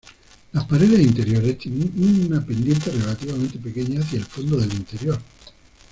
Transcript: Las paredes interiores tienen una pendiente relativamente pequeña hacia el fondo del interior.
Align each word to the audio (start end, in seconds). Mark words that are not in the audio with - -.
Las 0.53 0.65
paredes 0.65 0.99
interiores 0.99 1.59
tienen 1.59 1.93
una 2.27 2.43
pendiente 2.43 2.89
relativamente 2.89 3.59
pequeña 3.59 4.01
hacia 4.01 4.17
el 4.17 4.25
fondo 4.25 4.57
del 4.57 4.73
interior. 4.73 5.21